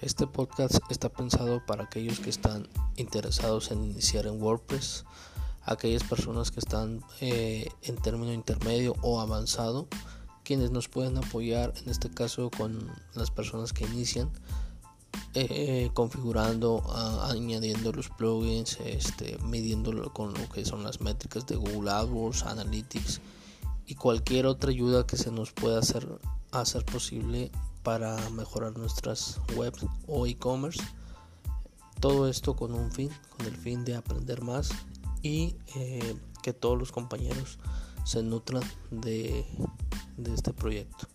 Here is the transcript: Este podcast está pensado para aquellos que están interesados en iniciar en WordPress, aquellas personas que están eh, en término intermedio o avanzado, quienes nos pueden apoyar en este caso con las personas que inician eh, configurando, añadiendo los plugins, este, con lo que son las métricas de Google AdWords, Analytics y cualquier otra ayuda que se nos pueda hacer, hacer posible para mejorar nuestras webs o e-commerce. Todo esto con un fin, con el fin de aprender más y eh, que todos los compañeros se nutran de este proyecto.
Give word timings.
Este 0.00 0.28
podcast 0.28 0.78
está 0.90 1.08
pensado 1.08 1.60
para 1.66 1.84
aquellos 1.84 2.20
que 2.20 2.30
están 2.30 2.68
interesados 2.94 3.72
en 3.72 3.82
iniciar 3.82 4.26
en 4.26 4.40
WordPress, 4.40 5.04
aquellas 5.64 6.04
personas 6.04 6.52
que 6.52 6.60
están 6.60 7.02
eh, 7.20 7.68
en 7.82 7.96
término 7.96 8.32
intermedio 8.32 8.94
o 9.02 9.20
avanzado, 9.20 9.88
quienes 10.44 10.70
nos 10.70 10.88
pueden 10.88 11.18
apoyar 11.18 11.74
en 11.82 11.90
este 11.90 12.10
caso 12.10 12.48
con 12.56 12.92
las 13.14 13.32
personas 13.32 13.72
que 13.72 13.86
inician 13.86 14.30
eh, 15.34 15.90
configurando, 15.94 16.84
añadiendo 17.24 17.90
los 17.90 18.08
plugins, 18.08 18.78
este, 18.84 19.36
con 20.12 20.32
lo 20.32 20.48
que 20.48 20.64
son 20.64 20.84
las 20.84 21.00
métricas 21.00 21.44
de 21.46 21.56
Google 21.56 21.90
AdWords, 21.90 22.44
Analytics 22.44 23.20
y 23.84 23.96
cualquier 23.96 24.46
otra 24.46 24.70
ayuda 24.70 25.08
que 25.08 25.16
se 25.16 25.32
nos 25.32 25.50
pueda 25.50 25.80
hacer, 25.80 26.06
hacer 26.52 26.84
posible 26.84 27.50
para 27.88 28.18
mejorar 28.32 28.76
nuestras 28.76 29.40
webs 29.56 29.86
o 30.06 30.26
e-commerce. 30.26 30.78
Todo 32.00 32.28
esto 32.28 32.54
con 32.54 32.74
un 32.74 32.92
fin, 32.92 33.08
con 33.34 33.46
el 33.46 33.56
fin 33.56 33.82
de 33.82 33.96
aprender 33.96 34.42
más 34.42 34.68
y 35.22 35.56
eh, 35.74 36.14
que 36.42 36.52
todos 36.52 36.78
los 36.78 36.92
compañeros 36.92 37.58
se 38.04 38.22
nutran 38.22 38.62
de 38.90 39.46
este 40.26 40.52
proyecto. 40.52 41.08